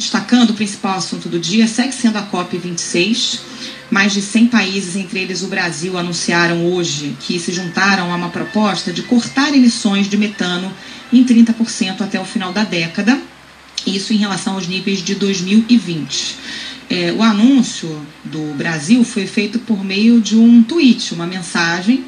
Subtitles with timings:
[0.00, 3.38] Destacando o principal assunto do dia, segue sendo a COP26.
[3.90, 8.30] Mais de 100 países, entre eles o Brasil, anunciaram hoje que se juntaram a uma
[8.30, 10.72] proposta de cortar emissões de metano
[11.12, 13.20] em 30% até o final da década,
[13.86, 16.36] isso em relação aos níveis de 2020.
[16.88, 22.06] É, o anúncio do Brasil foi feito por meio de um tweet, uma mensagem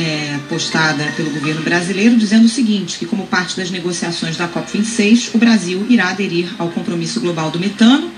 [0.00, 5.34] é, postada pelo governo brasileiro, dizendo o seguinte: que, como parte das negociações da COP26,
[5.34, 8.10] o Brasil irá aderir ao compromisso global do metano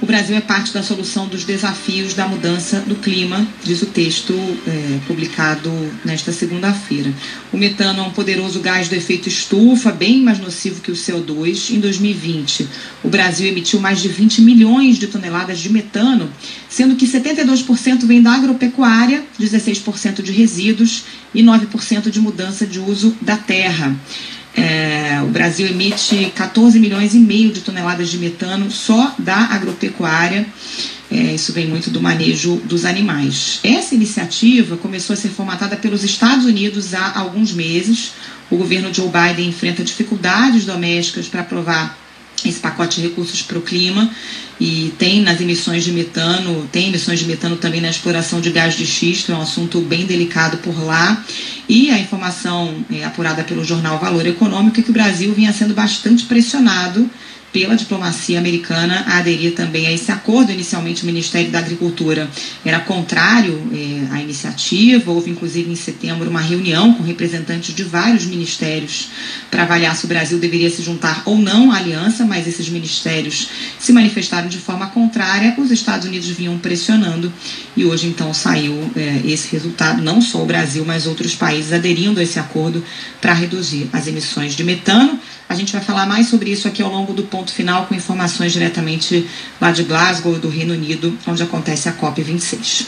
[0.00, 4.34] o Brasil é parte da solução dos desafios da mudança do clima, diz o texto
[4.66, 5.70] é, publicado
[6.04, 7.12] nesta segunda-feira.
[7.52, 11.74] O metano é um poderoso gás do efeito estufa, bem mais nocivo que o CO2.
[11.74, 12.68] Em 2020,
[13.02, 16.28] o Brasil emitiu mais de 20 milhões de toneladas de metano,
[16.68, 21.04] sendo que 72% vem da agropecuária, 16% de resíduos
[21.34, 23.96] e 9% de mudança de uso da terra.
[24.56, 30.46] É, o Brasil emite 14 milhões e meio de toneladas de metano só da agropecuária.
[31.10, 33.60] É, isso vem muito do manejo dos animais.
[33.62, 38.12] Essa iniciativa começou a ser formatada pelos Estados Unidos há alguns meses.
[38.50, 42.03] O governo Joe Biden enfrenta dificuldades domésticas para aprovar
[42.44, 44.10] esse pacote de recursos para o clima
[44.60, 48.76] e tem nas emissões de metano, tem emissões de metano também na exploração de gás
[48.76, 51.24] de xisto, é um assunto bem delicado por lá.
[51.68, 55.74] E a informação é, apurada pelo jornal Valor Econômico é que o Brasil vinha sendo
[55.74, 57.08] bastante pressionado
[57.54, 60.50] pela diplomacia americana a aderir também a esse acordo.
[60.50, 62.28] Inicialmente, o Ministério da Agricultura
[62.64, 65.12] era contrário é, à iniciativa.
[65.12, 69.08] Houve, inclusive, em setembro, uma reunião com representantes de vários ministérios
[69.52, 73.48] para avaliar se o Brasil deveria se juntar ou não à aliança, mas esses ministérios
[73.78, 75.54] se manifestaram de forma contrária.
[75.56, 77.32] Os Estados Unidos vinham pressionando
[77.76, 80.02] e hoje, então, saiu é, esse resultado.
[80.02, 82.84] Não só o Brasil, mas outros países aderindo a esse acordo
[83.20, 85.20] para reduzir as emissões de metano.
[85.54, 88.52] A gente vai falar mais sobre isso aqui ao longo do ponto final, com informações
[88.52, 89.24] diretamente
[89.60, 92.86] lá de Glasgow, do Reino Unido, onde acontece a COP26.